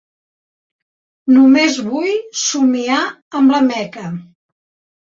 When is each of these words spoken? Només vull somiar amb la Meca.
Només 1.35 1.77
vull 1.91 2.17
somiar 2.45 2.99
amb 3.43 3.57
la 3.59 3.65
Meca. 3.71 4.13